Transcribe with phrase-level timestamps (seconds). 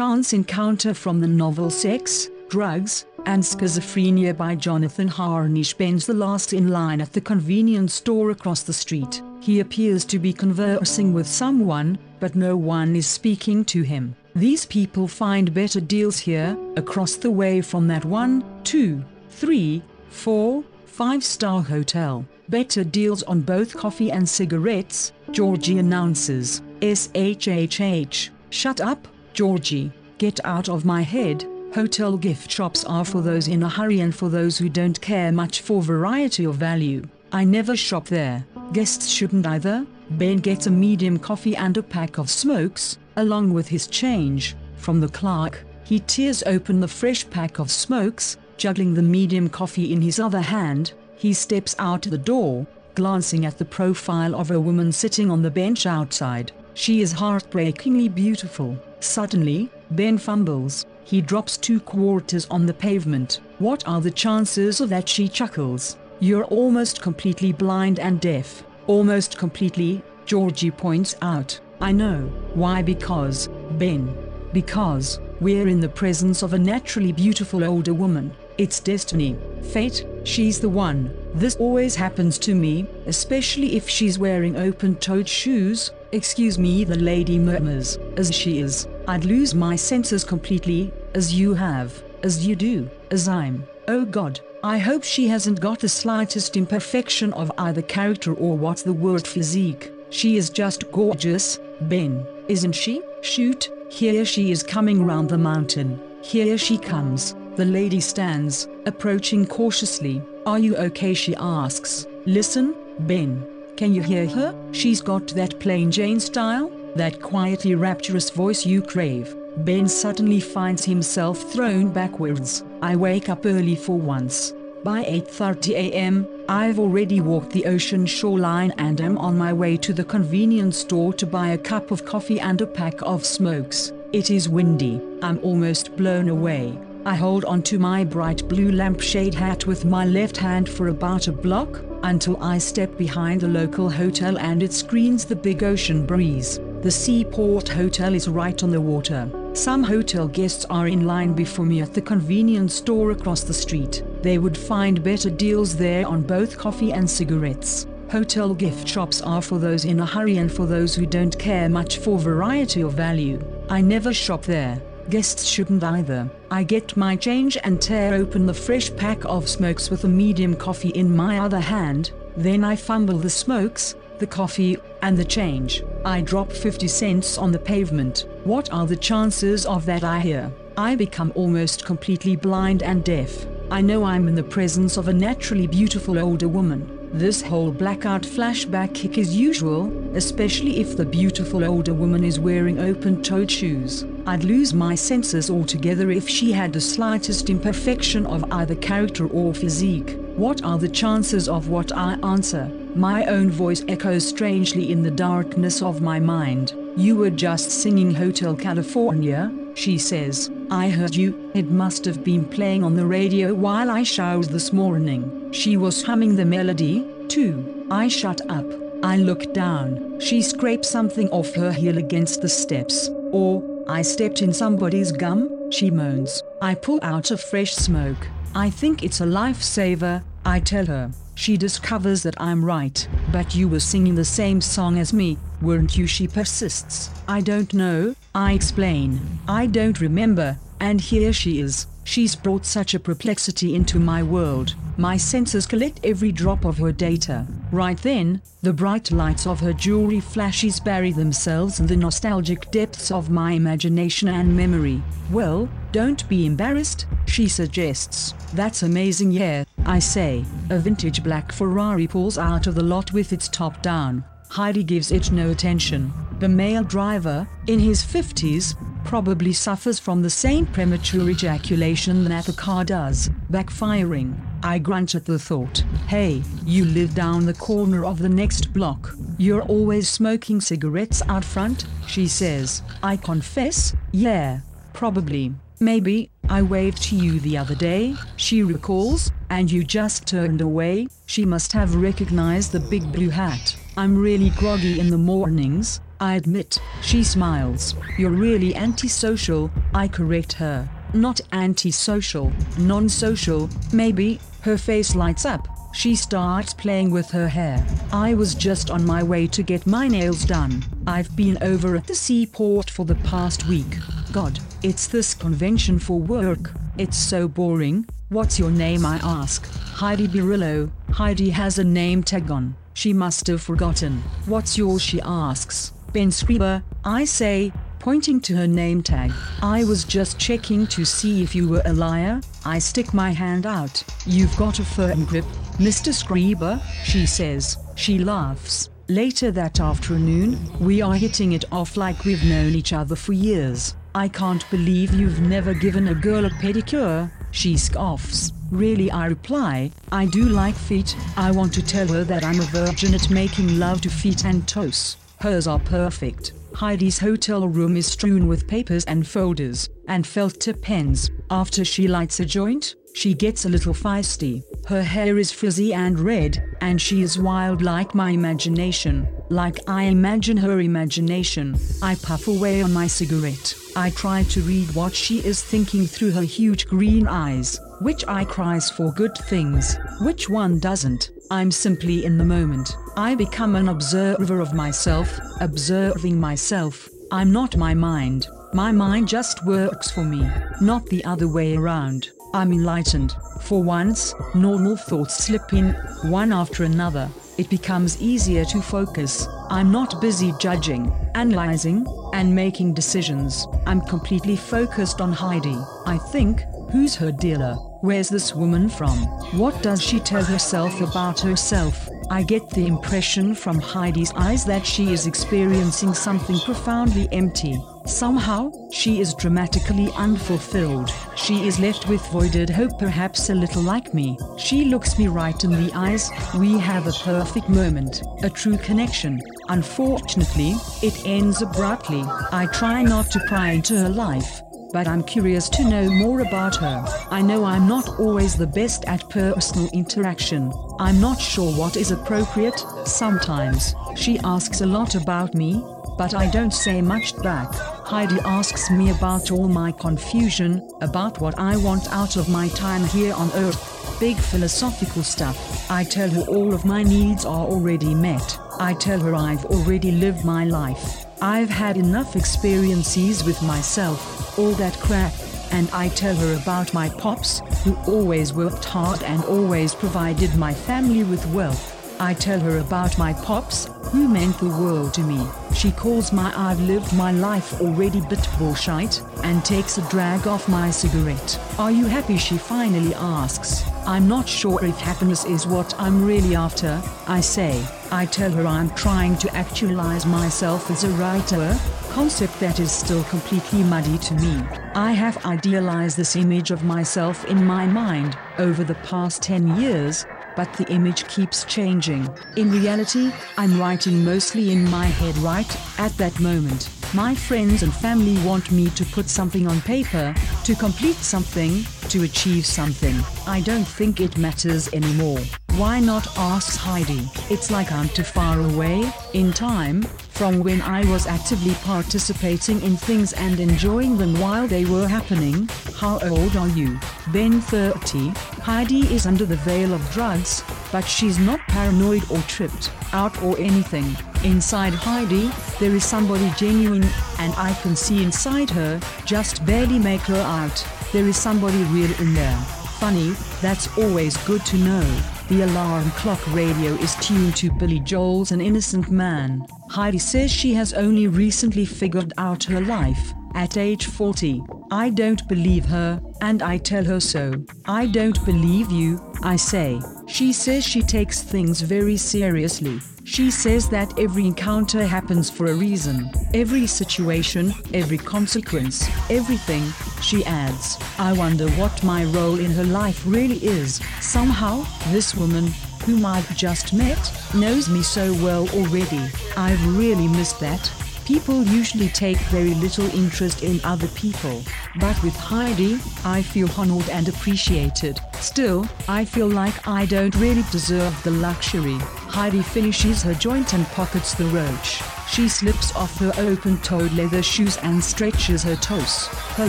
[0.00, 6.54] Chance Encounter from the novel Sex, Drugs, and Schizophrenia by Jonathan Harnisch Ben's the last
[6.54, 9.20] in line at the convenience store across the street.
[9.40, 14.16] He appears to be conversing with someone, but no one is speaking to him.
[14.34, 20.64] These people find better deals here, across the way from that one, two, three, four,
[20.86, 22.24] five star hotel.
[22.48, 26.62] Better deals on both coffee and cigarettes, Georgie announces.
[26.80, 28.30] SHHH.
[28.48, 29.92] Shut up, Georgie.
[30.18, 31.46] Get out of my head.
[31.74, 35.30] Hotel gift shops are for those in a hurry and for those who don't care
[35.32, 37.02] much for variety or value.
[37.32, 38.44] I never shop there.
[38.72, 39.86] Guests shouldn't either.
[40.10, 44.56] Ben gets a medium coffee and a pack of smokes, along with his change.
[44.76, 49.92] From the clerk, he tears open the fresh pack of smokes, juggling the medium coffee
[49.92, 50.92] in his other hand.
[51.16, 55.50] He steps out the door, glancing at the profile of a woman sitting on the
[55.50, 56.50] bench outside.
[56.74, 58.76] She is heartbreakingly beautiful.
[59.00, 60.86] Suddenly, Ben fumbles.
[61.04, 63.40] He drops two quarters on the pavement.
[63.58, 65.08] What are the chances of that?
[65.08, 65.96] She chuckles.
[66.20, 68.62] You're almost completely blind and deaf.
[68.86, 71.58] Almost completely, Georgie points out.
[71.80, 72.30] I know.
[72.54, 72.82] Why?
[72.82, 74.14] Because, Ben.
[74.52, 78.36] Because, we're in the presence of a naturally beautiful older woman.
[78.58, 79.38] It's destiny.
[79.62, 81.16] Fate, she's the one.
[81.34, 85.92] This always happens to me, especially if she's wearing open toed shoes.
[86.12, 88.88] Excuse me, the lady murmurs, as she is.
[89.06, 93.66] I'd lose my senses completely, as you have, as you do, as I'm.
[93.86, 98.82] Oh God, I hope she hasn't got the slightest imperfection of either character or what's
[98.82, 99.92] the word physique.
[100.10, 103.02] She is just gorgeous, Ben, isn't she?
[103.22, 106.00] Shoot, here she is coming round the mountain.
[106.22, 107.36] Here she comes.
[107.56, 110.22] The lady stands, approaching cautiously.
[110.46, 111.14] Are you okay?
[111.14, 112.06] She asks.
[112.24, 113.46] Listen, Ben.
[113.76, 114.54] Can you hear her?
[114.72, 119.36] She's got that plain Jane style, that quietly rapturous voice you crave.
[119.58, 122.64] Ben suddenly finds himself thrown backwards.
[122.82, 124.52] I wake up early for once.
[124.82, 129.92] By 8:30 a.m., I've already walked the ocean shoreline and am on my way to
[129.92, 133.92] the convenience store to buy a cup of coffee and a pack of smokes.
[134.12, 135.00] It is windy.
[135.22, 136.78] I'm almost blown away.
[137.06, 141.32] I hold onto my bright blue lampshade hat with my left hand for about a
[141.32, 146.60] block until I step behind the local hotel and it screens the big ocean breeze.
[146.82, 149.30] The Seaport Hotel is right on the water.
[149.54, 154.02] Some hotel guests are in line before me at the convenience store across the street.
[154.20, 157.86] They would find better deals there on both coffee and cigarettes.
[158.10, 161.70] Hotel gift shops are for those in a hurry and for those who don't care
[161.70, 163.40] much for variety or value.
[163.70, 164.82] I never shop there.
[165.10, 166.30] Guests shouldn't either.
[166.52, 170.54] I get my change and tear open the fresh pack of smokes with a medium
[170.54, 172.12] coffee in my other hand.
[172.36, 175.82] Then I fumble the smokes, the coffee, and the change.
[176.04, 178.26] I drop 50 cents on the pavement.
[178.44, 180.04] What are the chances of that?
[180.04, 180.52] I hear.
[180.76, 183.46] I become almost completely blind and deaf.
[183.68, 187.00] I know I'm in the presence of a naturally beautiful older woman.
[187.12, 192.78] This whole blackout flashback kick is usual, especially if the beautiful older woman is wearing
[192.78, 194.04] open toed shoes.
[194.30, 199.52] I'd lose my senses altogether if she had the slightest imperfection of either character or
[199.52, 200.16] physique.
[200.36, 202.70] What are the chances of what I answer?
[202.94, 206.74] My own voice echoes strangely in the darkness of my mind.
[206.96, 210.48] You were just singing Hotel California, she says.
[210.70, 211.50] I heard you.
[211.52, 215.50] It must have been playing on the radio while I showered this morning.
[215.52, 217.84] She was humming the melody, too.
[217.90, 218.66] I shut up.
[219.02, 220.20] I look down.
[220.20, 223.10] She scrapes something off her heel against the steps.
[223.32, 226.44] Or, I stepped in somebody's gum, she moans.
[226.62, 228.28] I pull out a fresh smoke.
[228.54, 231.10] I think it's a lifesaver, I tell her.
[231.34, 233.08] She discovers that I'm right.
[233.32, 236.06] But you were singing the same song as me, weren't you?
[236.06, 237.10] She persists.
[237.26, 239.20] I don't know, I explain.
[239.48, 241.88] I don't remember, and here she is.
[242.10, 244.74] She's brought such a perplexity into my world.
[244.96, 247.46] My senses collect every drop of her data.
[247.70, 253.12] Right then, the bright lights of her jewelry flashes bury themselves in the nostalgic depths
[253.12, 255.00] of my imagination and memory.
[255.30, 258.34] Well, don't be embarrassed, she suggests.
[258.54, 260.44] That's amazing, yeah, I say.
[260.70, 264.24] A vintage black Ferrari pulls out of the lot with its top down.
[264.50, 266.12] Heidi gives it no attention.
[266.40, 268.74] The male driver, in his 50s,
[269.04, 274.34] probably suffers from the same premature ejaculation that the car does, backfiring.
[274.64, 275.84] I grunt at the thought.
[276.08, 279.14] Hey, you live down the corner of the next block.
[279.38, 282.82] You're always smoking cigarettes out front, she says.
[283.04, 284.62] I confess, yeah,
[284.92, 285.54] probably.
[285.78, 291.06] Maybe, I waved to you the other day, she recalls, and you just turned away.
[291.26, 293.76] She must have recognized the big blue hat.
[293.96, 296.80] I'm really groggy in the mornings, I admit.
[297.02, 297.94] She smiles.
[298.18, 300.88] You're really antisocial, I correct her.
[301.14, 304.40] Not antisocial, non social, maybe.
[304.62, 305.68] Her face lights up.
[305.92, 307.84] She starts playing with her hair.
[308.12, 310.84] I was just on my way to get my nails done.
[311.06, 313.98] I've been over at the seaport for the past week.
[314.32, 316.72] God, it's this convention for work.
[316.96, 318.06] It's so boring.
[318.28, 319.04] What's your name?
[319.04, 319.66] I ask.
[319.66, 320.90] Heidi Birillo.
[321.10, 322.76] Heidi has a name tag on.
[322.94, 324.22] She must have forgotten.
[324.46, 325.02] What's yours?
[325.02, 325.92] She asks.
[326.12, 326.82] Ben Scriber.
[327.04, 329.32] I say, pointing to her name tag.
[329.62, 332.40] I was just checking to see if you were a liar.
[332.64, 334.02] I stick my hand out.
[334.26, 335.44] You've got a firm grip,
[335.80, 336.12] Mr.
[336.12, 337.78] Scriber, she says.
[337.96, 338.90] She laughs.
[339.08, 343.96] Later that afternoon, we are hitting it off like we've known each other for years.
[344.14, 348.52] I can't believe you've never given a girl a pedicure, she scoffs.
[348.70, 351.16] Really, I reply, I do like feet.
[351.38, 354.68] I want to tell her that I'm a virgin at making love to feet and
[354.68, 355.16] toes.
[355.40, 356.52] Hers are perfect.
[356.74, 361.30] Heidi's hotel room is strewn with papers and folders, and felt tip pens.
[361.50, 364.62] After she lights a joint, she gets a little feisty.
[364.86, 370.04] Her hair is frizzy and red, and she is wild like my imagination, like I
[370.04, 371.76] imagine her imagination.
[372.02, 373.74] I puff away on my cigarette.
[373.96, 377.78] I try to read what she is thinking through her huge green eyes.
[378.00, 379.96] Which eye cries for good things?
[380.20, 381.30] Which one doesn't?
[381.50, 382.96] I'm simply in the moment.
[383.16, 387.08] I become an observer of myself, observing myself.
[387.32, 388.46] I'm not my mind.
[388.72, 390.48] My mind just works for me,
[390.80, 392.30] not the other way around.
[392.52, 393.36] I'm enlightened.
[393.60, 395.92] For once, normal thoughts slip in,
[396.24, 397.28] one after another.
[397.58, 399.46] It becomes easier to focus.
[399.68, 403.66] I'm not busy judging, analyzing, and making decisions.
[403.86, 405.78] I'm completely focused on Heidi.
[406.06, 407.76] I think, who's her dealer?
[408.02, 409.18] Where's this woman from?
[409.58, 412.08] What does she tell herself about herself?
[412.30, 417.78] I get the impression from Heidi's eyes that she is experiencing something profoundly empty.
[418.06, 421.12] Somehow, she is dramatically unfulfilled.
[421.36, 424.38] She is left with voided hope, perhaps a little like me.
[424.56, 426.30] She looks me right in the eyes.
[426.58, 429.42] We have a perfect moment, a true connection.
[429.68, 430.70] Unfortunately,
[431.02, 432.22] it ends abruptly.
[432.50, 434.62] I try not to pry into her life
[434.92, 437.04] but I'm curious to know more about her.
[437.30, 440.72] I know I'm not always the best at personal interaction.
[440.98, 442.78] I'm not sure what is appropriate.
[443.04, 445.84] Sometimes, she asks a lot about me,
[446.18, 447.72] but I don't say much back.
[448.04, 453.04] Heidi asks me about all my confusion, about what I want out of my time
[453.04, 454.18] here on Earth.
[454.18, 455.90] Big philosophical stuff.
[455.90, 458.58] I tell her all of my needs are already met.
[458.78, 461.24] I tell her I've already lived my life.
[461.42, 465.32] I've had enough experiences with myself, all that crap,
[465.70, 470.74] and I tell her about my pops, who always worked hard and always provided my
[470.74, 471.89] family with wealth.
[472.20, 475.46] I tell her about my pops, who meant the world to me.
[475.74, 480.68] She calls my I've lived my life already bit bullshit, and takes a drag off
[480.68, 481.58] my cigarette.
[481.78, 482.36] Are you happy?
[482.36, 483.84] She finally asks.
[484.06, 487.82] I'm not sure if happiness is what I'm really after, I say.
[488.12, 491.78] I tell her I'm trying to actualize myself as a writer,
[492.10, 494.62] concept that is still completely muddy to me.
[494.94, 500.26] I have idealized this image of myself in my mind over the past 10 years,
[500.60, 502.28] but the image keeps changing.
[502.56, 506.90] In reality, I'm writing mostly in my head right at that moment.
[507.14, 512.24] My friends and family want me to put something on paper, to complete something, to
[512.24, 513.16] achieve something.
[513.46, 515.40] I don't think it matters anymore.
[515.76, 517.30] Why not asks Heidi?
[517.48, 522.96] It's like I'm too far away, in time, from when I was actively participating in
[522.96, 525.68] things and enjoying them while they were happening.
[525.96, 526.98] How old are you?
[527.32, 528.28] Ben 30.
[528.62, 533.56] Heidi is under the veil of drugs, but she's not paranoid or tripped out or
[533.58, 534.16] anything.
[534.44, 537.06] Inside Heidi, there is somebody genuine,
[537.38, 540.84] and I can see inside her, just barely make her out.
[541.12, 542.56] There is somebody real in there.
[542.98, 543.30] Funny,
[543.62, 545.22] that's always good to know.
[545.50, 549.66] The alarm clock radio is tuned to Billy Joel's An Innocent Man.
[549.90, 554.62] Heidi says she has only recently figured out her life, at age 40.
[554.90, 557.52] I don't believe her, and I tell her so.
[557.86, 560.00] I don't believe you, I say.
[560.26, 563.00] She says she takes things very seriously.
[563.24, 566.30] She says that every encounter happens for a reason.
[566.54, 569.84] Every situation, every consequence, everything,
[570.22, 570.98] she adds.
[571.18, 574.00] I wonder what my role in her life really is.
[574.20, 575.66] Somehow, this woman,
[576.04, 579.22] whom I've just met, knows me so well already.
[579.56, 580.90] I've really missed that
[581.30, 584.64] People usually take very little interest in other people.
[584.98, 588.20] But with Heidi, I feel honored and appreciated.
[588.40, 591.98] Still, I feel like I don't really deserve the luxury.
[592.00, 595.02] Heidi finishes her joint and pockets the roach.
[595.28, 599.26] She slips off her open-toed leather shoes and stretches her toes.
[599.56, 599.68] Her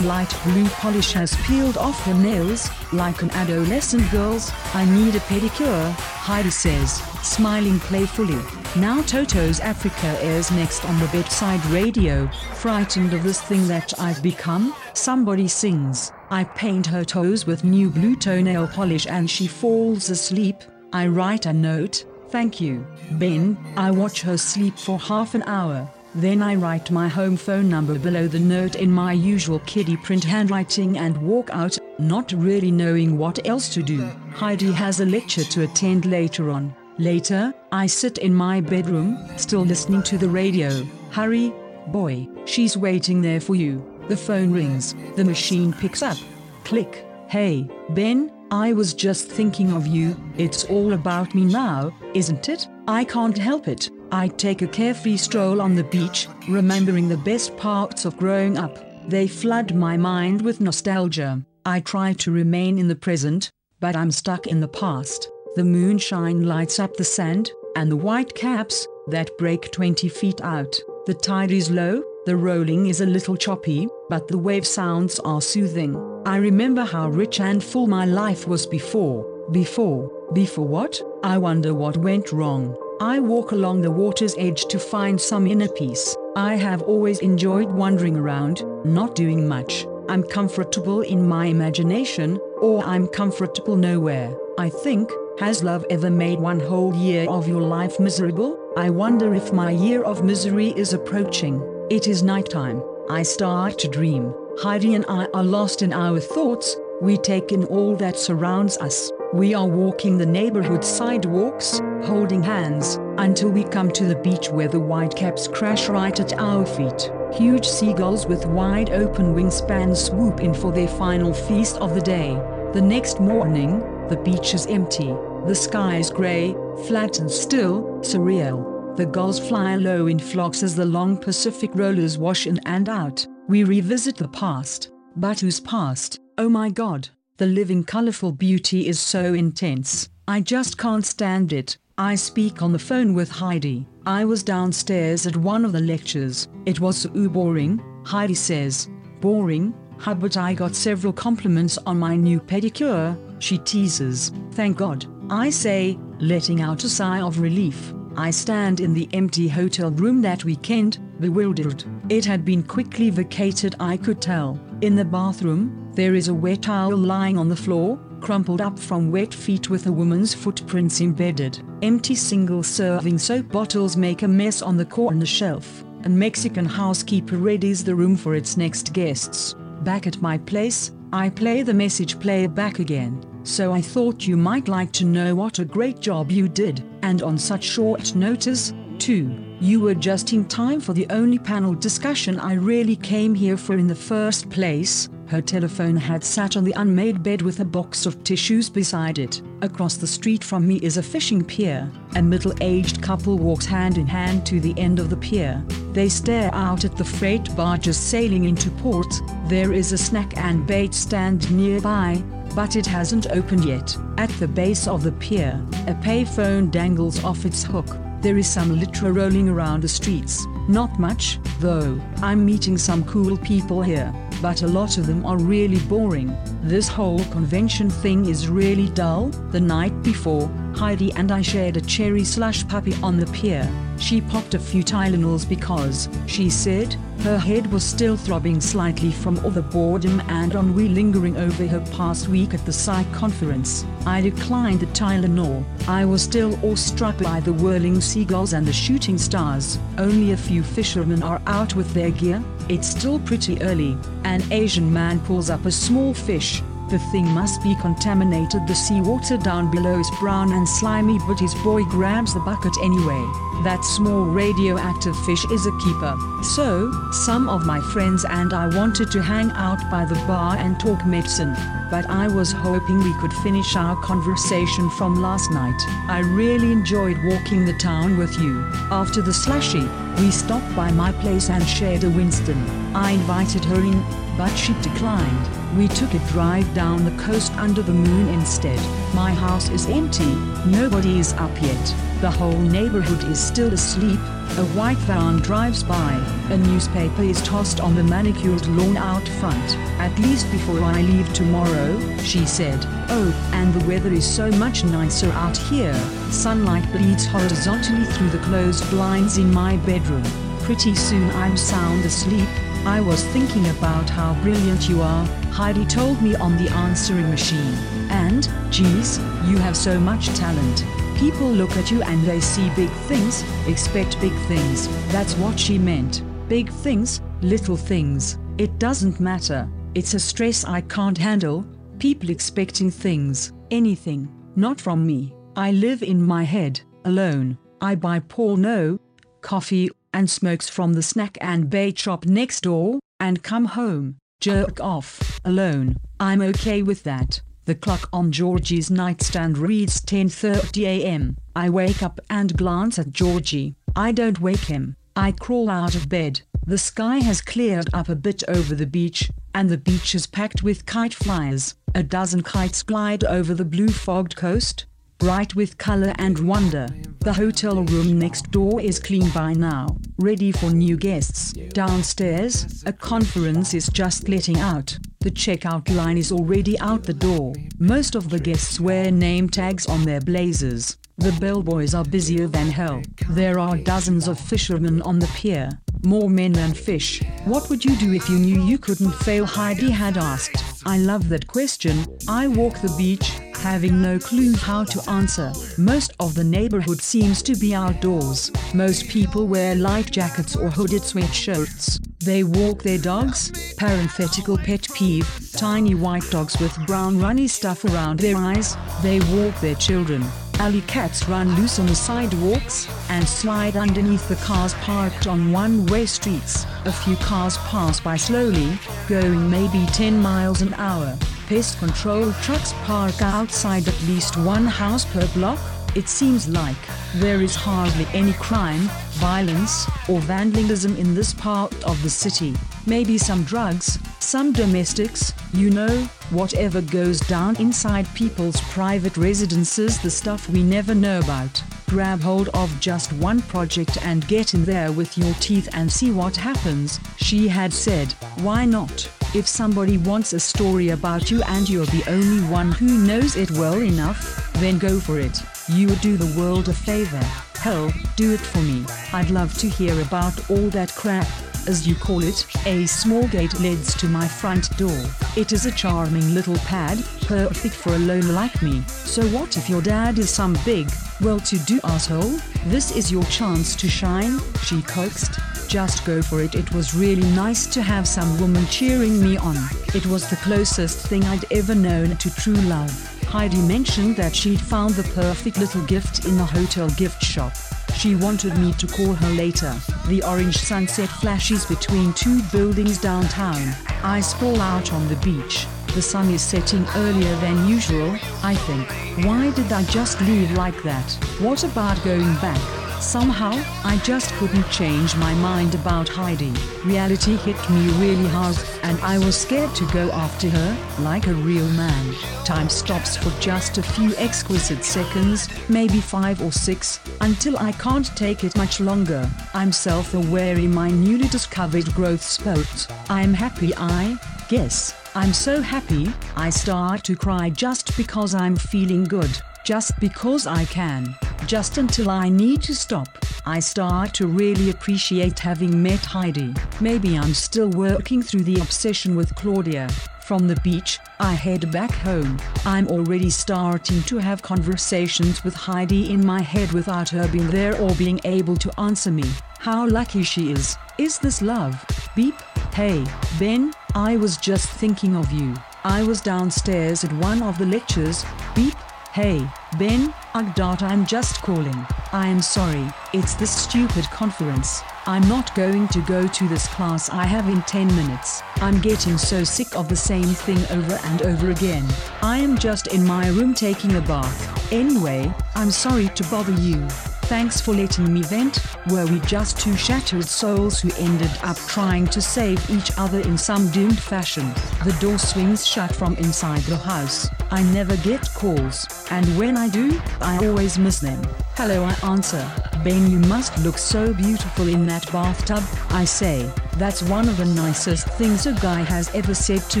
[0.00, 4.50] light blue polish has peeled off her nails, like an adolescent girl's.
[4.74, 8.40] I need a pedicure, Heidi says, smiling playfully.
[8.74, 12.26] Now Toto's Africa airs next on the bedside radio.
[12.54, 16.10] Frightened of this thing that I've become, somebody sings.
[16.32, 20.64] I paint her toes with new blue toenail polish and she falls asleep.
[20.90, 23.58] I write a note, thank you, Ben.
[23.76, 25.86] I watch her sleep for half an hour.
[26.14, 30.24] Then I write my home phone number below the note in my usual kiddie print
[30.24, 34.00] handwriting and walk out, not really knowing what else to do.
[34.30, 36.74] Heidi has a lecture to attend later on.
[36.96, 40.82] Later, I sit in my bedroom, still listening to the radio.
[41.10, 41.52] Hurry,
[41.88, 43.91] boy, she's waiting there for you.
[44.12, 46.18] The phone rings, the machine picks up.
[46.64, 47.06] Click.
[47.28, 50.14] Hey, Ben, I was just thinking of you.
[50.36, 52.68] It's all about me now, isn't it?
[52.86, 53.88] I can't help it.
[54.10, 59.08] I take a carefree stroll on the beach, remembering the best parts of growing up.
[59.08, 61.40] They flood my mind with nostalgia.
[61.64, 63.48] I try to remain in the present,
[63.80, 65.30] but I'm stuck in the past.
[65.56, 70.78] The moonshine lights up the sand, and the white caps that break 20 feet out.
[71.06, 75.40] The tide is low, the rolling is a little choppy, but the wave sounds are
[75.40, 75.96] soothing.
[76.24, 79.26] I remember how rich and full my life was before.
[79.50, 81.02] Before, before what?
[81.24, 82.76] I wonder what went wrong.
[83.00, 86.16] I walk along the water's edge to find some inner peace.
[86.36, 89.84] I have always enjoyed wandering around, not doing much.
[90.08, 94.32] I'm comfortable in my imagination, or I'm comfortable nowhere.
[94.58, 95.10] I think,
[95.40, 98.58] has love ever made one whole year of your life miserable?
[98.76, 101.60] I wonder if my year of misery is approaching.
[101.92, 102.82] It is nighttime.
[103.10, 104.32] I start to dream.
[104.62, 106.74] Heidi and I are lost in our thoughts.
[107.02, 109.12] We take in all that surrounds us.
[109.34, 114.68] We are walking the neighborhood sidewalks, holding hands, until we come to the beach where
[114.68, 117.10] the whitecaps crash right at our feet.
[117.34, 122.32] Huge seagulls with wide open wingspans swoop in for their final feast of the day.
[122.72, 125.14] The next morning, the beach is empty.
[125.46, 126.54] The sky is grey,
[126.86, 128.71] flat and still, surreal.
[128.94, 133.26] The gulls fly low in flocks as the long Pacific rollers wash in and out.
[133.48, 134.90] We revisit the past.
[135.16, 136.20] But whose past?
[136.36, 137.08] Oh my god.
[137.38, 140.10] The living colorful beauty is so intense.
[140.28, 141.78] I just can't stand it.
[141.96, 143.86] I speak on the phone with Heidi.
[144.04, 146.48] I was downstairs at one of the lectures.
[146.66, 148.90] It was so boring, Heidi says.
[149.22, 149.72] Boring?
[149.96, 154.32] Huh, but I got several compliments on my new pedicure, she teases.
[154.50, 155.06] Thank God.
[155.30, 157.94] I say, letting out a sigh of relief.
[158.16, 161.84] I stand in the empty hotel room that weekend, bewildered.
[162.08, 164.60] It had been quickly vacated, I could tell.
[164.82, 169.10] In the bathroom, there is a wet towel lying on the floor, crumpled up from
[169.10, 171.62] wet feet with a woman's footprints embedded.
[171.82, 175.84] Empty single serving soap bottles make a mess on the corner shelf.
[176.04, 179.54] A Mexican housekeeper readies the room for its next guests.
[179.82, 183.24] Back at my place, I play the message player back again.
[183.44, 187.22] So I thought you might like to know what a great job you did, and
[187.22, 189.34] on such short notice, too.
[189.60, 193.74] You were just in time for the only panel discussion I really came here for
[193.74, 195.08] in the first place.
[195.32, 199.40] Her telephone had sat on the unmade bed with a box of tissues beside it.
[199.62, 201.90] Across the street from me is a fishing pier.
[202.16, 205.64] A middle aged couple walks hand in hand to the end of the pier.
[205.94, 209.10] They stare out at the freight barges sailing into port.
[209.46, 212.22] There is a snack and bait stand nearby,
[212.54, 213.96] but it hasn't opened yet.
[214.18, 217.88] At the base of the pier, a payphone dangles off its hook.
[218.20, 220.46] There is some litter rolling around the streets.
[220.68, 221.98] Not much, though.
[222.18, 224.12] I'm meeting some cool people here,
[224.42, 226.36] but a lot of them are really boring.
[226.64, 229.28] This whole convention thing is really dull.
[229.52, 233.70] The night before, Heidi and I shared a cherry slush puppy on the pier.
[233.98, 239.38] She popped a few Tylenols because, she said, her head was still throbbing slightly from
[239.44, 243.84] all the boredom and ennui lingering over her past week at the psych conference.
[244.04, 245.64] I declined the Tylenol.
[245.86, 249.78] I was still awestruck by the whirling seagulls and the shooting stars.
[249.98, 252.42] Only a few fishermen are out with their gear.
[252.68, 253.96] It's still pretty early.
[254.24, 256.60] An Asian man pulls up a small fish,
[256.92, 258.66] The thing must be contaminated.
[258.66, 263.24] The seawater down below is brown and slimy, but his boy grabs the bucket anyway.
[263.64, 266.14] That small radioactive fish is a keeper.
[266.42, 270.78] So, some of my friends and I wanted to hang out by the bar and
[270.78, 271.54] talk medicine.
[271.90, 275.80] But I was hoping we could finish our conversation from last night.
[276.08, 278.70] I really enjoyed walking the town with you.
[278.90, 282.62] After the slushy, we stopped by my place and shared a Winston.
[282.94, 284.04] I invited her in,
[284.36, 285.61] but she declined.
[285.76, 288.78] We took a drive down the coast under the moon instead.
[289.14, 290.34] My house is empty,
[290.66, 291.94] nobody is up yet.
[292.20, 294.20] The whole neighborhood is still asleep.
[294.58, 296.12] A white van drives by.
[296.50, 299.76] A newspaper is tossed on the manicured lawn out front.
[299.98, 302.78] At least before I leave tomorrow, she said.
[303.08, 305.94] Oh, and the weather is so much nicer out here.
[306.30, 310.24] Sunlight bleeds horizontally through the closed blinds in my bedroom.
[310.60, 312.48] Pretty soon I'm sound asleep.
[312.84, 317.74] I was thinking about how brilliant you are, Heidi told me on the answering machine.
[318.08, 320.84] And, geez, you have so much talent.
[321.18, 324.88] People look at you and they see big things, expect big things.
[325.12, 326.22] That's what she meant.
[326.48, 328.38] Big things, little things.
[328.56, 329.68] It doesn't matter.
[329.94, 331.66] It's a stress I can't handle.
[331.98, 335.34] People expecting things, anything, not from me.
[335.54, 337.58] I live in my head, alone.
[337.82, 338.98] I buy porno,
[339.42, 344.80] coffee, and smokes from the snack and bait shop next door, and come home, jerk
[344.80, 345.96] off, alone.
[346.18, 347.40] I'm okay with that.
[347.66, 351.36] The clock on Georgie's nightstand reads 10:30 a.m.
[351.54, 353.76] I wake up and glance at Georgie.
[353.94, 354.96] I don't wake him.
[355.14, 356.42] I crawl out of bed.
[356.66, 360.64] The sky has cleared up a bit over the beach, and the beach is packed
[360.64, 361.76] with kite flyers.
[361.94, 364.86] A dozen kites glide over the blue fogged coast,
[365.22, 366.88] bright with color and wonder.
[367.20, 371.52] The hotel room next door is clean by now, ready for new guests.
[371.52, 374.98] Downstairs, a conference is just letting out.
[375.20, 377.52] The checkout line is already out the door.
[377.78, 380.96] Most of the guests wear name tags on their blazers.
[381.18, 383.02] The bellboys are busier than hell.
[383.30, 385.68] There are dozens of fishermen on the pier.
[386.04, 387.22] More men than fish.
[387.44, 389.44] What would you do if you knew you couldn't fail?
[389.44, 390.64] Heidi had asked.
[390.84, 392.04] I love that question.
[392.28, 395.52] I walk the beach, having no clue how to answer.
[395.78, 398.50] Most of the neighborhood seems to be outdoors.
[398.74, 402.00] Most people wear light jackets or hooded sweatshirts.
[402.24, 403.74] They walk their dogs.
[403.76, 408.76] Parenthetical pet peeve tiny white dogs with brown runny stuff around their eyes.
[409.02, 410.24] They walk their children.
[410.62, 415.84] Alley cats run loose on the sidewalks and slide underneath the cars parked on one
[415.86, 416.66] way streets.
[416.84, 421.18] A few cars pass by slowly, going maybe 10 miles an hour.
[421.48, 425.58] Pest control trucks park outside at least one house per block.
[425.96, 426.76] It seems like
[427.16, 432.54] there is hardly any crime, violence, or vandalism in this part of the city.
[432.86, 440.10] Maybe some drugs, some domestics, you know, whatever goes down inside people's private residences, the
[440.10, 441.62] stuff we never know about.
[441.88, 446.10] Grab hold of just one project and get in there with your teeth and see
[446.10, 448.10] what happens, she had said.
[448.40, 449.08] Why not?
[449.32, 453.50] If somebody wants a story about you and you're the only one who knows it
[453.52, 455.38] well enough, then go for it.
[455.68, 457.22] You would do the world a favor.
[457.60, 458.84] Hell, do it for me.
[459.12, 461.28] I'd love to hear about all that crap
[461.66, 465.04] as you call it, a small gate leads to my front door.
[465.36, 468.82] It is a charming little pad, perfect for a loner like me.
[468.88, 472.38] So what if your dad is some big, well-to-do asshole?
[472.66, 475.38] This is your chance to shine, she coaxed.
[475.68, 476.54] Just go for it.
[476.54, 479.56] It was really nice to have some woman cheering me on.
[479.94, 482.90] It was the closest thing I'd ever known to true love.
[483.24, 487.54] Heidi mentioned that she'd found the perfect little gift in the hotel gift shop.
[487.96, 489.74] She wanted me to call her later.
[490.08, 493.74] The orange sunset flashes between two buildings downtown.
[494.02, 495.66] I sprawl out on the beach.
[495.94, 498.88] The sun is setting earlier than usual, I think.
[499.26, 501.12] Why did I just leave like that?
[501.38, 502.81] What about going back?
[503.02, 506.52] Somehow, I just couldn't change my mind about Heidi.
[506.84, 511.34] Reality hit me really hard, and I was scared to go after her, like a
[511.34, 512.14] real man.
[512.44, 518.06] Time stops for just a few exquisite seconds, maybe five or six, until I can't
[518.16, 519.28] take it much longer.
[519.52, 522.86] I'm self-aware in my newly discovered growth spurt.
[523.10, 524.16] I'm happy I
[524.48, 524.94] guess.
[525.14, 530.64] I'm so happy, I start to cry just because I'm feeling good, just because I
[530.64, 533.08] can just until I need to stop.
[533.44, 536.54] I start to really appreciate having met Heidi.
[536.80, 539.88] Maybe I'm still working through the obsession with Claudia.
[540.22, 542.38] From the beach, I head back home.
[542.64, 547.76] I'm already starting to have conversations with Heidi in my head without her being there
[547.80, 549.28] or being able to answer me.
[549.58, 550.76] How lucky she is.
[550.98, 551.84] Is this love?
[552.14, 552.40] Beep.
[552.72, 553.04] Hey,
[553.38, 555.54] Ben, I was just thinking of you.
[555.84, 558.24] I was downstairs at one of the lectures.
[558.54, 558.76] Beep.
[559.12, 559.46] Hey,
[559.78, 561.86] Ben, Ugdart, I'm just calling.
[562.12, 564.80] I am sorry, it's this stupid conference.
[565.04, 568.42] I'm not going to go to this class I have in 10 minutes.
[568.62, 571.86] I'm getting so sick of the same thing over and over again.
[572.22, 574.72] I am just in my room taking a bath.
[574.72, 576.80] Anyway, I'm sorry to bother you.
[577.28, 578.64] Thanks for letting me vent.
[578.88, 583.36] Were we just two shattered souls who ended up trying to save each other in
[583.36, 584.48] some doomed fashion?
[584.84, 587.28] The door swings shut from inside the house.
[587.52, 591.22] I never get calls, and when I do, I always miss them.
[591.54, 592.50] Hello, I answer.
[592.82, 595.62] Ben, you must look so beautiful in that bathtub.
[595.90, 599.80] I say, that's one of the nicest things a guy has ever said to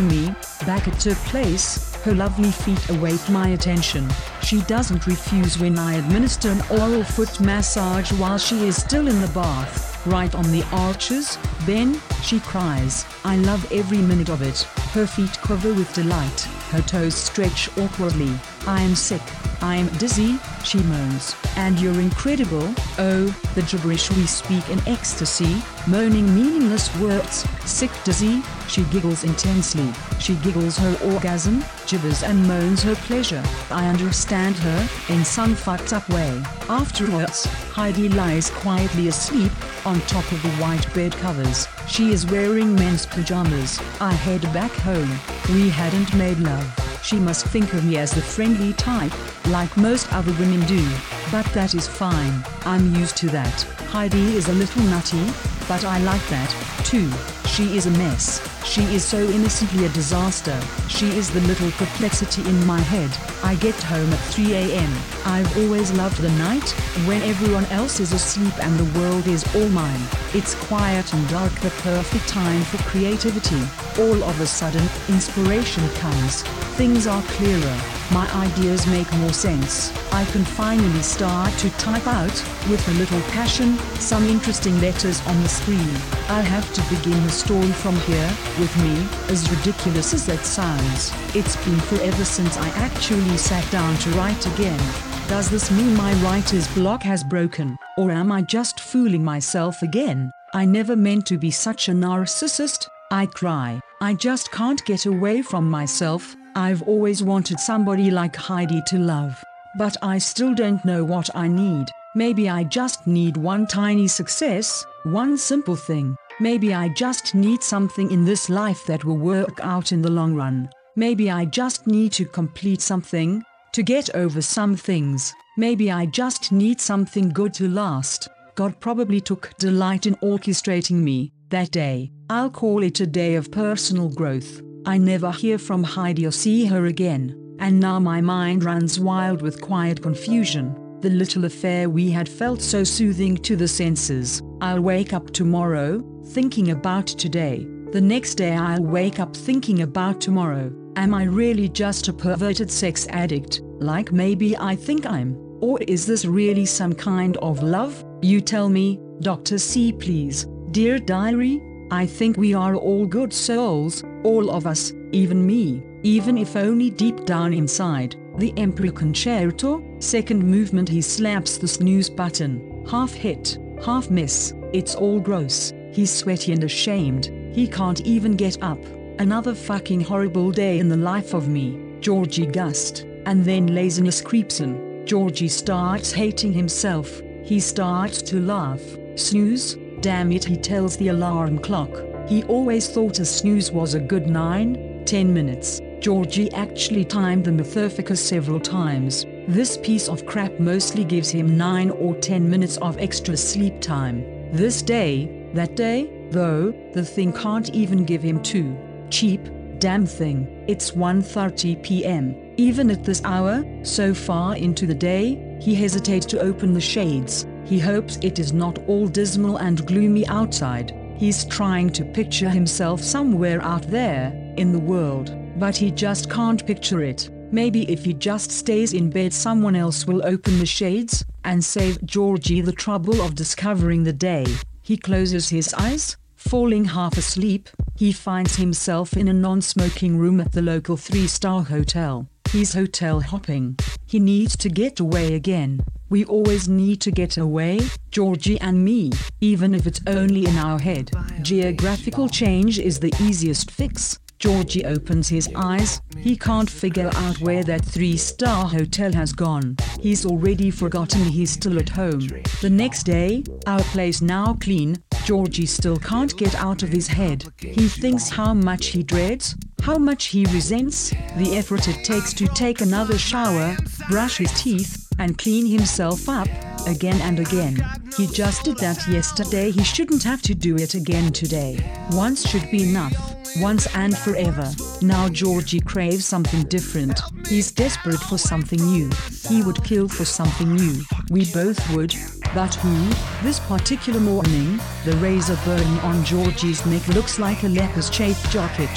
[0.00, 0.34] me.
[0.66, 4.06] Back at her place, her lovely feet await my attention.
[4.42, 9.18] She doesn't refuse when I administer an oral foot massage while she is still in
[9.22, 9.91] the bath.
[10.04, 13.06] Right on the arches, Then, she cries.
[13.24, 14.62] I love every minute of it.
[14.92, 16.40] Her feet quiver with delight.
[16.70, 18.32] Her toes stretch awkwardly.
[18.66, 19.22] I am sick.
[19.60, 21.36] I am dizzy, she moans.
[21.56, 22.74] And you're incredible.
[22.98, 27.46] Oh, the gibberish we speak in ecstasy, moaning meaningless words.
[27.64, 29.92] Sick dizzy, she giggles intensely.
[30.18, 33.42] She giggles her orgasm, gibbers and moans her pleasure.
[33.70, 36.42] I understand her, in some fucked up way.
[36.68, 39.52] Afterwards, Heidi lies quietly asleep,
[39.86, 41.68] on top of the white bed covers.
[41.88, 43.80] She is wearing men's pajamas.
[44.00, 45.10] I head back home.
[45.52, 46.91] We hadn't made love.
[47.02, 49.12] She must think of me as the friendly type,
[49.48, 50.88] like most other women do.
[51.30, 53.62] But that is fine, I'm used to that.
[53.88, 55.26] Heidi is a little nutty,
[55.68, 56.50] but I like that,
[56.84, 57.10] too.
[57.48, 58.51] She is a mess.
[58.64, 60.58] She is so innocently a disaster.
[60.88, 63.10] She is the little perplexity in my head.
[63.42, 64.92] I get home at 3 a.m.
[65.26, 66.70] I've always loved the night,
[67.06, 70.00] when everyone else is asleep and the world is all mine.
[70.32, 73.60] It's quiet and dark, the perfect time for creativity.
[73.98, 76.42] All of a sudden, inspiration comes.
[76.78, 77.78] Things are clearer.
[78.10, 79.92] My ideas make more sense.
[80.12, 82.32] I can finally start to type out,
[82.70, 85.94] with a little passion, some interesting letters on the screen.
[86.28, 91.12] I'll have to begin the story from here, with me, as ridiculous as that sounds.
[91.34, 94.80] It's been forever since I actually sat down to write again.
[95.28, 100.30] Does this mean my writer's block has broken, or am I just fooling myself again?
[100.54, 102.88] I never meant to be such a narcissist.
[103.10, 103.80] I cry.
[104.00, 106.36] I just can't get away from myself.
[106.54, 109.42] I've always wanted somebody like Heidi to love.
[109.78, 111.88] But I still don't know what I need.
[112.14, 116.14] Maybe I just need one tiny success, one simple thing.
[116.42, 120.34] Maybe I just need something in this life that will work out in the long
[120.34, 120.68] run.
[120.96, 125.32] Maybe I just need to complete something, to get over some things.
[125.56, 128.28] Maybe I just need something good to last.
[128.56, 132.10] God probably took delight in orchestrating me that day.
[132.28, 134.62] I'll call it a day of personal growth.
[134.84, 139.42] I never hear from Heidi or see her again, and now my mind runs wild
[139.42, 140.74] with quiet confusion.
[141.02, 144.40] The little affair we had felt so soothing to the senses.
[144.60, 147.66] I'll wake up tomorrow, thinking about today.
[147.90, 150.72] The next day I'll wake up thinking about tomorrow.
[150.94, 155.36] Am I really just a perverted sex addict, like maybe I think I'm?
[155.60, 158.04] Or is this really some kind of love?
[158.22, 159.58] You tell me, Dr.
[159.58, 160.46] C, please.
[160.70, 161.60] Dear Diary,
[161.90, 166.90] I think we are all good souls, all of us, even me, even if only
[166.90, 168.14] deep down inside.
[168.38, 174.94] The Emperor Concerto, second movement he slaps the snooze button, half hit, half miss, it's
[174.94, 178.82] all gross, he's sweaty and ashamed, he can't even get up.
[179.18, 184.60] Another fucking horrible day in the life of me, Georgie Gust, and then laziness creeps
[184.60, 185.04] in.
[185.04, 188.82] Georgie starts hating himself, he starts to laugh,
[189.14, 191.90] snooze, damn it he tells the alarm clock.
[192.28, 195.82] He always thought a snooze was a good 9, 10 minutes.
[196.02, 199.24] Georgie actually timed the Mythificus several times.
[199.46, 204.24] This piece of crap mostly gives him 9 or 10 minutes of extra sleep time.
[204.50, 208.76] This day, that day, though, the thing can't even give him 2.
[209.10, 210.64] Cheap, damn thing.
[210.66, 212.34] It's 1:30 p.m.
[212.56, 217.46] Even at this hour, so far into the day, he hesitates to open the shades.
[217.64, 220.92] He hopes it is not all dismal and gloomy outside.
[221.16, 226.66] He's trying to picture himself somewhere out there, in the world, but he just can't
[226.66, 227.30] picture it.
[227.52, 232.02] Maybe if he just stays in bed, someone else will open the shades and save
[232.04, 234.46] Georgie the trouble of discovering the day.
[234.82, 237.68] He closes his eyes, falling half asleep.
[237.94, 242.28] He finds himself in a non smoking room at the local three star hotel.
[242.50, 243.78] He's hotel hopping.
[244.06, 245.80] He needs to get away again.
[246.10, 250.78] We always need to get away, Georgie and me, even if it's only in our
[250.78, 251.10] head.
[251.40, 254.18] Geographical change is the easiest fix.
[254.42, 256.02] Georgie opens his eyes.
[256.18, 259.76] He can't figure out where that three star hotel has gone.
[260.00, 262.26] He's already forgotten he's still at home.
[262.60, 267.52] The next day, our place now clean, Georgie still can't get out of his head.
[267.56, 272.46] He thinks how much he dreads, how much he resents the effort it takes to
[272.46, 273.76] take another shower,
[274.08, 276.48] brush his teeth, and clean himself up
[276.86, 277.84] again and again.
[278.16, 281.78] He just did that yesterday, he shouldn't have to do it again today.
[282.12, 283.12] Once should be enough,
[283.58, 284.70] once and forever.
[285.02, 287.20] Now Georgie craves something different.
[287.48, 289.10] He's desperate for something new.
[289.48, 291.02] He would kill for something new.
[291.30, 292.14] We both would.
[292.54, 293.10] But who?
[293.42, 298.88] This particular morning, the razor burn on Georgie's neck looks like a leper's shaped jockey.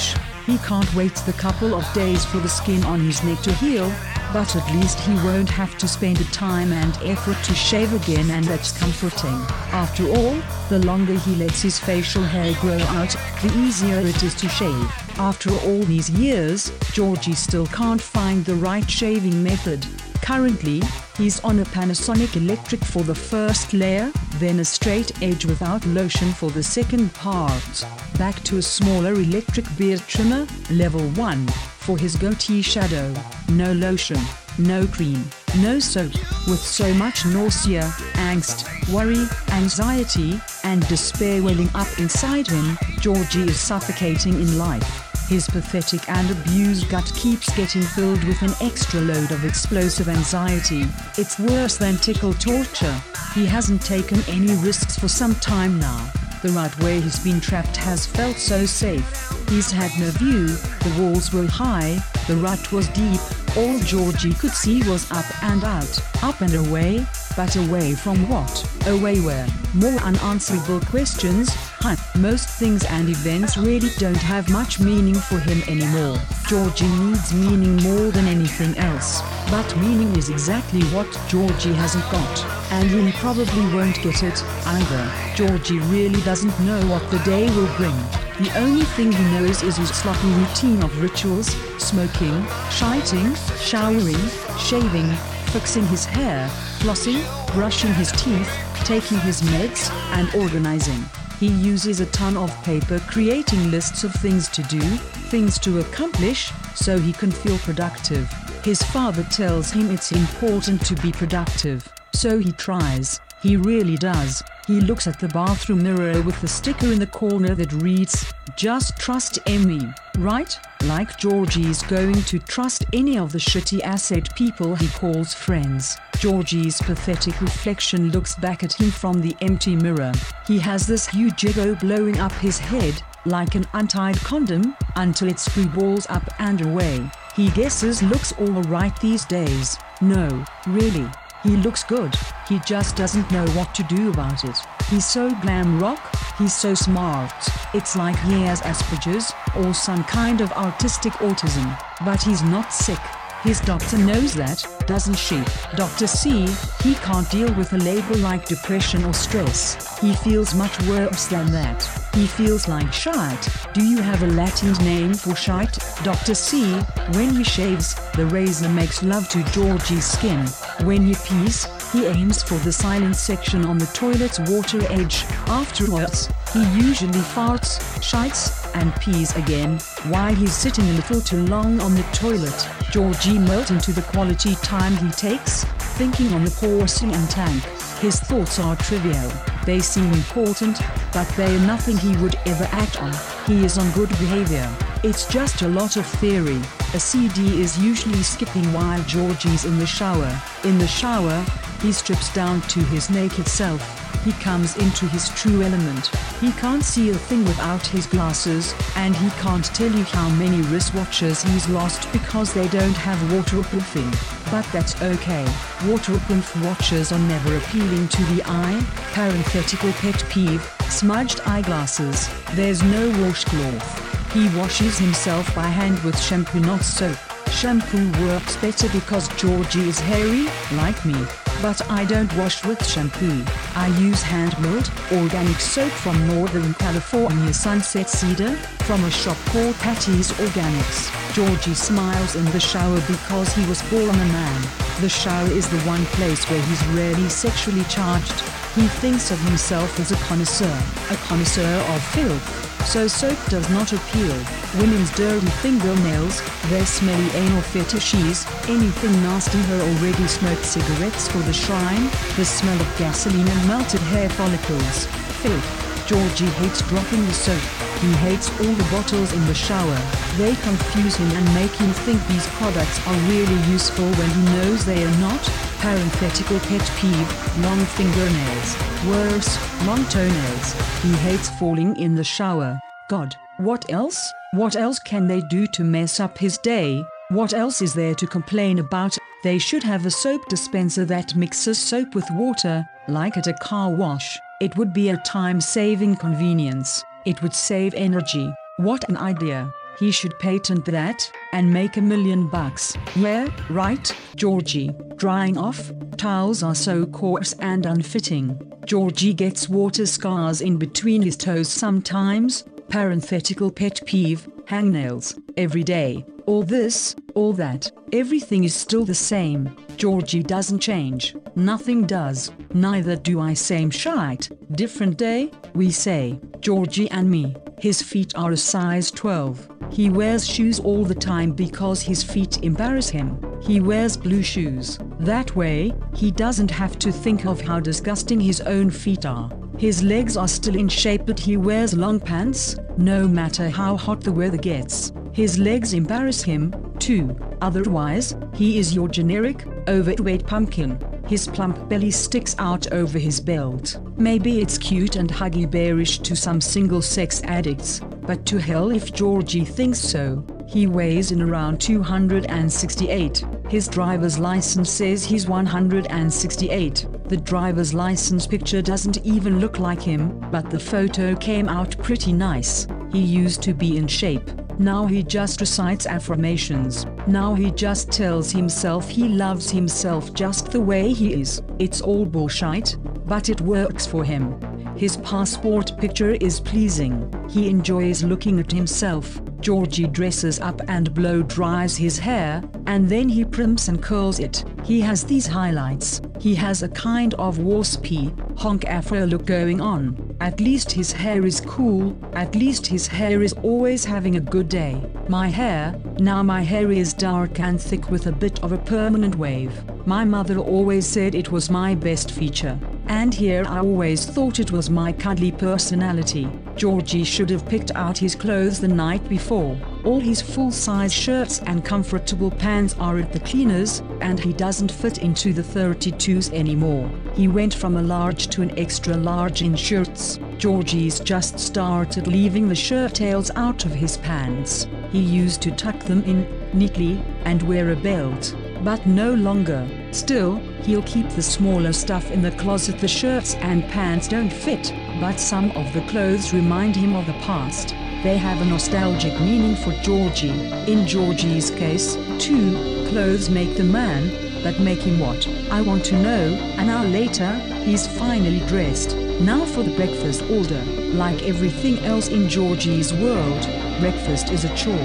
[0.46, 3.92] He can't wait the couple of days for the skin on his neck to heal,
[4.32, 8.30] but at least he won't have to spend the time and effort to shave again
[8.30, 9.40] and that's comforting.
[9.72, 14.36] After all, the longer he lets his facial hair grow out, the easier it is
[14.36, 14.88] to shave.
[15.18, 19.84] After all these years, Georgie still can't find the right shaving method.
[20.22, 20.82] Currently,
[21.16, 26.32] he's on a Panasonic Electric for the first layer, then a straight edge without lotion
[26.32, 27.86] for the second part.
[28.18, 33.14] Back to a smaller electric beard trimmer, level 1, for his goatee shadow.
[33.48, 34.18] No lotion,
[34.58, 35.22] no cream,
[35.60, 36.12] no soap.
[36.48, 37.82] With so much nausea,
[38.14, 45.05] angst, worry, anxiety, and despair welling up inside him, Georgie is suffocating in life.
[45.28, 50.84] His pathetic and abused gut keeps getting filled with an extra load of explosive anxiety.
[51.18, 52.96] It's worse than tickle torture.
[53.34, 56.10] He hasn't taken any risks for some time now.
[56.42, 59.08] The right way he's been trapped has felt so safe.
[59.48, 63.20] He's had no view, the walls were high, the rut was deep,
[63.56, 68.86] all Georgie could see was up and out, up and away, but away from what?
[68.86, 69.46] Away where?
[69.74, 71.96] More unanswerable questions, huh?
[72.18, 76.18] Most things and events really don't have much meaning for him anymore.
[76.48, 79.22] Georgie needs meaning more than anything else.
[79.50, 85.12] But meaning is exactly what Georgie hasn't got, and he probably won't get it either.
[85.34, 87.96] Georgie really doesn't know what the day will bring.
[88.38, 91.48] The only thing he knows is his sloppy routine of rituals,
[91.78, 95.10] smoking, shiting, showering, shaving,
[95.52, 96.48] fixing his hair,
[96.80, 97.22] flossing,
[97.54, 98.50] brushing his teeth,
[98.84, 101.02] taking his meds, and organizing.
[101.40, 106.52] He uses a ton of paper creating lists of things to do, things to accomplish,
[106.74, 108.30] so he can feel productive.
[108.64, 113.20] His father tells him it's important to be productive, so he tries.
[113.42, 114.42] He really does.
[114.66, 118.96] He looks at the bathroom mirror with the sticker in the corner that reads, Just
[118.96, 119.86] trust Emmy,
[120.18, 120.58] right?
[120.84, 125.98] Like Georgie's going to trust any of the shitty asset people he calls friends.
[126.18, 130.12] Georgie's pathetic reflection looks back at him from the empty mirror.
[130.46, 135.36] He has this huge ego blowing up his head, like an untied condom, until it
[135.36, 137.08] screwballs up and away.
[137.36, 139.76] He guesses looks alright these days.
[140.00, 141.06] No, really.
[141.46, 142.12] He looks good,
[142.48, 144.58] he just doesn't know what to do about it.
[144.90, 146.00] He's so glam rock,
[146.38, 147.30] he's so smart.
[147.72, 152.98] It's like he has Asperger's or some kind of artistic autism, but he's not sick.
[153.46, 155.40] His doctor knows that, doesn't she?
[155.76, 156.08] Dr.
[156.08, 156.48] C,
[156.82, 160.00] he can't deal with a label like depression or stress.
[160.00, 161.84] He feels much worse than that.
[162.12, 163.48] He feels like shite.
[163.72, 165.78] Do you have a Latin name for shite?
[166.02, 166.34] Dr.
[166.34, 166.74] C,
[167.12, 170.44] when he shaves, the razor makes love to Georgie's skin.
[170.84, 175.24] When he pees, he aims for the silent section on the toilet's water edge.
[175.46, 181.80] Afterwards, he usually farts, shites, and pees again, while he's sitting a little too long
[181.80, 182.68] on the toilet.
[182.90, 185.64] Georgie melt into the quality time he takes,
[185.98, 187.62] thinking on the porcelain tank.
[188.00, 189.32] His thoughts are trivial,
[189.66, 190.80] they seem important,
[191.12, 193.12] but they're nothing he would ever act on.
[193.46, 194.70] He is on good behavior.
[195.02, 196.60] It's just a lot of theory.
[196.94, 200.40] A CD is usually skipping while Georgie's in the shower.
[200.62, 201.44] In the shower,
[201.82, 203.82] he strips down to his naked self.
[204.24, 206.08] He comes into his true element.
[206.40, 210.62] He can't see a thing without his glasses, and he can't tell you how many
[210.64, 214.10] wristwatches he's lost because they don't have waterproofing.
[214.50, 215.46] But that's okay.
[215.86, 218.84] Waterproof watches are never appealing to the eye.
[219.12, 222.28] Parenthetical pet peeve, smudged eyeglasses.
[222.54, 224.32] There's no washcloth.
[224.32, 227.16] He washes himself by hand with shampoo not soap.
[227.50, 231.14] Shampoo works better because Georgie is hairy, like me.
[231.62, 233.42] But I don't wash with shampoo.
[233.74, 240.30] I use hand-milled, organic soap from Northern California Sunset Cedar, from a shop called Patty's
[240.32, 241.10] Organics.
[241.34, 244.62] Georgie smiles in the shower because he was born a man.
[245.00, 248.40] The shower is the one place where he's rarely sexually charged.
[248.74, 250.78] He thinks of himself as a connoisseur,
[251.10, 252.65] a connoisseur of filth.
[252.86, 254.36] So soap does not appeal.
[254.78, 261.52] Women's dirty fingernails, their smelly anal fetishes, anything nasty her already smoked cigarettes for the
[261.52, 262.04] shrine,
[262.36, 265.06] the smell of gasoline and melted hair follicles.
[265.42, 266.06] Filth.
[266.06, 267.85] Georgie hates dropping the soap.
[268.00, 269.98] He hates all the bottles in the shower.
[270.36, 274.84] They confuse him and make him think these products are really useful when he knows
[274.84, 275.42] they are not.
[275.78, 278.76] Parenthetical pet peeve, long fingernails.
[279.06, 280.72] Worse, long toenails.
[281.02, 282.78] He hates falling in the shower.
[283.08, 284.32] God, what else?
[284.52, 287.04] What else can they do to mess up his day?
[287.30, 289.16] What else is there to complain about?
[289.42, 293.90] They should have a soap dispenser that mixes soap with water, like at a car
[293.90, 294.38] wash.
[294.60, 297.04] It would be a time-saving convenience.
[297.26, 298.50] It would save energy.
[298.78, 299.74] What an idea.
[299.98, 302.96] He should patent that and make a million bucks.
[303.16, 304.92] Yeah, right, Georgie.
[305.16, 308.60] Drying off, towels are so coarse and unfitting.
[308.84, 312.62] Georgie gets water scars in between his toes sometimes.
[312.88, 316.24] Parenthetical pet peeve, hangnails, every day.
[316.46, 319.76] All this, all that, everything is still the same.
[319.96, 324.48] Georgie doesn't change, nothing does, neither do I same shite.
[324.72, 327.54] Different day, we say, Georgie and me.
[327.78, 329.68] His feet are a size 12.
[329.90, 333.38] He wears shoes all the time because his feet embarrass him.
[333.60, 334.98] He wears blue shoes.
[335.20, 339.50] That way, he doesn't have to think of how disgusting his own feet are.
[339.78, 344.22] His legs are still in shape but he wears long pants, no matter how hot
[344.22, 345.12] the weather gets.
[345.32, 347.36] His legs embarrass him, too.
[347.60, 350.98] Otherwise, he is your generic, overweight pumpkin.
[351.26, 353.98] His plump belly sticks out over his belt.
[354.16, 359.12] Maybe it's cute and huggy bearish to some single sex addicts, but to hell if
[359.12, 360.42] Georgie thinks so.
[360.66, 363.44] He weighs in around 268.
[363.68, 367.06] His driver's license says he's 168.
[367.28, 372.32] The driver's license picture doesn't even look like him, but the photo came out pretty
[372.32, 372.86] nice.
[373.10, 374.48] He used to be in shape.
[374.78, 377.04] Now he just recites affirmations.
[377.26, 381.62] Now he just tells himself he loves himself just the way he is.
[381.80, 384.60] It's all bullshit, but it works for him.
[384.96, 387.28] His passport picture is pleasing.
[387.50, 389.40] He enjoys looking at himself.
[389.60, 394.64] Georgie dresses up and blow dries his hair, and then he primps and curls it.
[394.84, 396.20] He has these highlights.
[396.38, 400.36] He has a kind of waspy, honk afro look going on.
[400.40, 404.68] At least his hair is cool, at least his hair is always having a good
[404.68, 405.00] day.
[405.28, 409.36] My hair, now my hair is dark and thick with a bit of a permanent
[409.36, 409.72] wave.
[410.06, 412.78] My mother always said it was my best feature.
[413.08, 416.48] And here I always thought it was my cuddly personality.
[416.76, 419.78] Georgie should have picked out his clothes the night before.
[420.04, 425.18] All his full-size shirts and comfortable pants are at the cleaners, and he doesn't fit
[425.18, 427.10] into the 32s anymore.
[427.34, 430.38] He went from a large to an extra large in shirts.
[430.58, 434.86] Georgie's just started leaving the shirt tails out of his pants.
[435.10, 439.88] He used to tuck them in neatly and wear a belt, but no longer.
[440.12, 442.98] Still, he'll keep the smaller stuff in the closet.
[442.98, 447.32] The shirts and pants don't fit, but some of the clothes remind him of the
[447.34, 447.90] past.
[448.22, 450.50] They have a nostalgic meaning for Georgie.
[450.90, 454.30] In Georgie's case, too, clothes make the man,
[454.62, 455.46] but make him what?
[455.70, 456.54] I want to know.
[456.78, 459.16] An hour later, he's finally dressed.
[459.40, 460.82] Now for the breakfast order.
[461.14, 463.64] Like everything else in Georgie's world,
[464.00, 464.96] breakfast is a chore.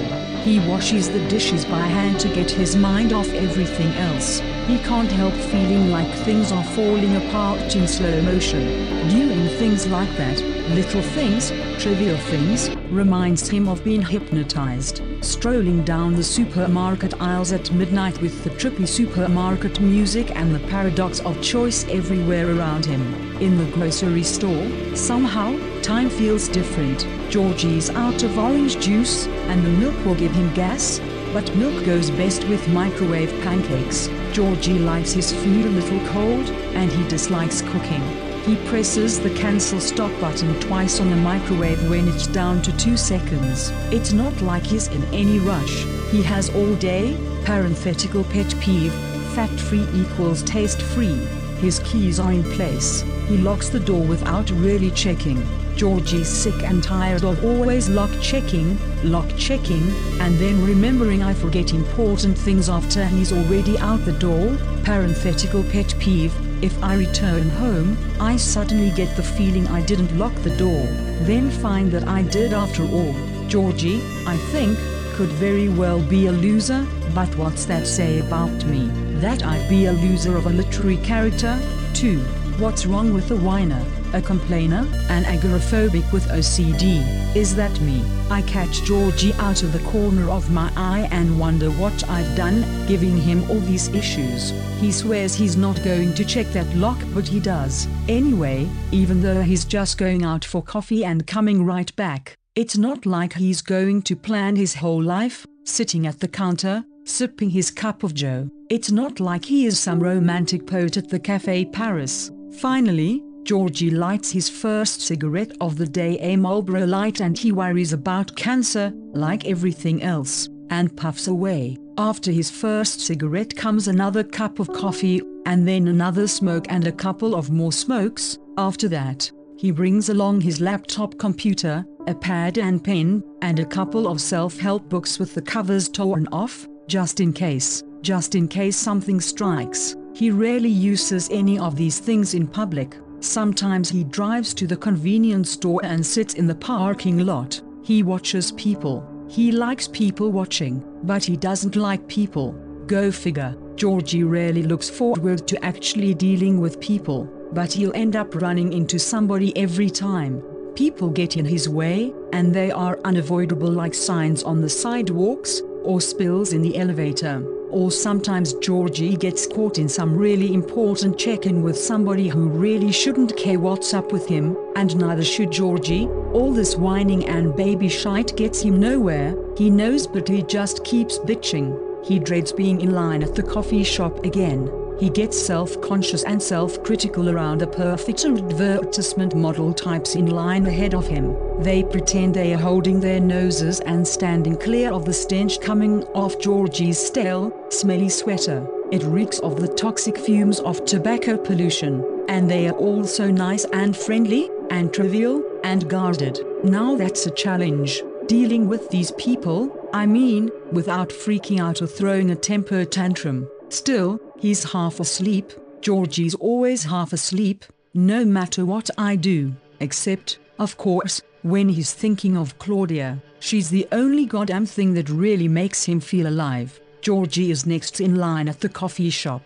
[0.44, 4.40] He washes the dishes by hand to get his mind off everything else.
[4.66, 9.08] He can't help feeling like things are falling apart in slow motion.
[9.08, 11.50] Doing things like that, little things,
[11.82, 15.00] trivial things, reminds him of being hypnotized.
[15.22, 21.20] Strolling down the supermarket aisles at midnight with the trippy supermarket music and the paradox
[21.20, 23.00] of choice everywhere around him.
[23.40, 27.06] In the grocery store, somehow, time feels different.
[27.30, 31.00] Georgie's out of orange juice, and the milk will give him gas,
[31.32, 34.08] but milk goes best with microwave pancakes.
[34.32, 38.31] Georgie likes his food a little cold, and he dislikes cooking.
[38.44, 42.96] He presses the cancel stop button twice on the microwave when it's down to 2
[42.96, 43.70] seconds.
[43.92, 45.84] It's not like he's in any rush.
[46.10, 48.92] He has all day, parenthetical pet peeve,
[49.36, 51.24] fat free equals taste free.
[51.60, 53.02] His keys are in place.
[53.28, 55.40] He locks the door without really checking.
[55.76, 58.76] Georgie's sick and tired of always lock checking,
[59.08, 59.88] lock checking,
[60.20, 64.58] and then remembering I forget important things after he's already out the door.
[64.82, 66.34] Parenthetical pet peeve.
[66.62, 70.86] If I return home, I suddenly get the feeling I didn't lock the door,
[71.26, 73.14] then find that I did after all.
[73.48, 74.78] Georgie, I think,
[75.14, 78.86] could very well be a loser, but what's that say about me?
[79.20, 81.60] That I'd be a loser of a literary character?
[81.94, 82.20] too.
[82.58, 83.84] What's wrong with the whiner?
[84.14, 87.04] A complainer, an agoraphobic with OCD.
[87.34, 88.02] Is that me?
[88.30, 92.64] I catch Georgie out of the corner of my eye and wonder what I've done,
[92.86, 94.50] giving him all these issues.
[94.80, 97.86] He swears he's not going to check that lock, but he does.
[98.08, 103.06] Anyway, even though he's just going out for coffee and coming right back, it's not
[103.06, 108.02] like he's going to plan his whole life, sitting at the counter, sipping his cup
[108.02, 108.48] of joe.
[108.70, 112.30] It's not like he is some romantic poet at the Cafe Paris.
[112.58, 117.92] Finally, Georgie lights his first cigarette of the day a Marlboro Light and he worries
[117.92, 121.76] about cancer, like everything else, and puffs away.
[121.98, 126.92] After his first cigarette comes another cup of coffee, and then another smoke and a
[126.92, 128.38] couple of more smokes.
[128.56, 134.06] After that, he brings along his laptop computer, a pad and pen, and a couple
[134.06, 139.20] of self-help books with the covers torn off, just in case, just in case something
[139.20, 139.96] strikes.
[140.14, 142.96] He rarely uses any of these things in public.
[143.22, 147.62] Sometimes he drives to the convenience store and sits in the parking lot.
[147.84, 149.06] He watches people.
[149.28, 152.50] He likes people watching, but he doesn't like people.
[152.88, 153.56] Go figure.
[153.76, 158.98] Georgie rarely looks forward to actually dealing with people, but he'll end up running into
[158.98, 160.42] somebody every time.
[160.74, 166.00] People get in his way, and they are unavoidable like signs on the sidewalks, or
[166.00, 167.40] spills in the elevator,
[167.72, 173.36] or sometimes Georgie gets caught in some really important check-in with somebody who really shouldn't
[173.36, 176.06] care what's up with him, and neither should Georgie.
[176.32, 181.18] All this whining and baby shite gets him nowhere, he knows but he just keeps
[181.18, 181.78] bitching.
[182.04, 184.81] He dreads being in line at the coffee shop again.
[185.02, 191.08] He gets self-conscious and self-critical around a perfect advertisement model types in line ahead of
[191.08, 191.36] him.
[191.58, 196.38] They pretend they are holding their noses and standing clear of the stench coming off
[196.38, 198.64] Georgie's stale, smelly sweater.
[198.92, 203.64] It reeks of the toxic fumes of tobacco pollution, and they are all so nice
[203.72, 206.38] and friendly, and trivial, and guarded.
[206.62, 208.04] Now that's a challenge.
[208.26, 213.48] Dealing with these people, I mean, without freaking out or throwing a temper tantrum.
[213.68, 215.52] Still, he's half asleep.
[215.80, 217.64] Georgie's always half asleep,
[217.94, 223.22] no matter what I do, except, of course, when he's thinking of Claudia.
[223.38, 226.80] She's the only goddamn thing that really makes him feel alive.
[227.00, 229.42] Georgie is next in line at the coffee shop.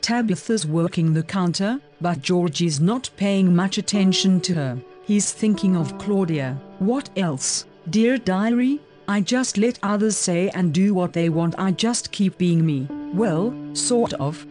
[0.00, 4.78] Tabitha's working the counter, but Georgie's not paying much attention to her.
[5.04, 6.58] He's thinking of Claudia.
[6.78, 7.66] What else?
[7.90, 8.80] Dear diary,
[9.10, 11.54] I just let others say and do what they want.
[11.56, 12.86] I just keep being me.
[13.14, 14.46] Well, sort of.